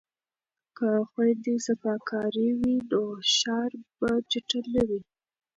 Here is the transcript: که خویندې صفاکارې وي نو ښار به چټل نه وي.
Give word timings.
که 0.77 0.89
خویندې 1.09 1.55
صفاکارې 1.67 2.47
وي 2.59 2.75
نو 2.91 3.01
ښار 3.35 3.71
به 3.99 4.09
چټل 4.31 4.63
نه 4.75 4.83
وي. 4.89 4.99